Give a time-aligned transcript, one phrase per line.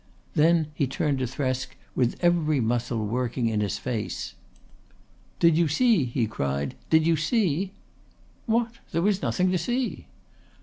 [0.33, 4.33] Then he turned to Thresk with every muscle working in his face.
[5.39, 6.73] "Did you see?" he cried.
[6.89, 7.73] "Did you see?"
[8.47, 8.71] "What?
[8.93, 10.07] There was nothing to see!"